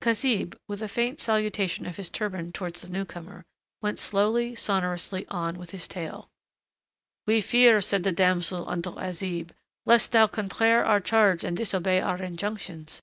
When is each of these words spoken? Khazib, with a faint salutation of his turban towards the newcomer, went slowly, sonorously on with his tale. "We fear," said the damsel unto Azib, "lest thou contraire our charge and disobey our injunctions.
Khazib, 0.00 0.56
with 0.66 0.80
a 0.80 0.88
faint 0.88 1.20
salutation 1.20 1.84
of 1.84 1.96
his 1.96 2.08
turban 2.08 2.52
towards 2.52 2.80
the 2.80 2.88
newcomer, 2.88 3.44
went 3.82 3.98
slowly, 3.98 4.54
sonorously 4.54 5.26
on 5.28 5.58
with 5.58 5.72
his 5.72 5.86
tale. 5.86 6.30
"We 7.26 7.42
fear," 7.42 7.82
said 7.82 8.02
the 8.02 8.10
damsel 8.10 8.66
unto 8.66 8.92
Azib, 8.92 9.50
"lest 9.84 10.12
thou 10.12 10.26
contraire 10.26 10.86
our 10.86 11.00
charge 11.00 11.44
and 11.44 11.54
disobey 11.54 12.00
our 12.00 12.16
injunctions. 12.16 13.02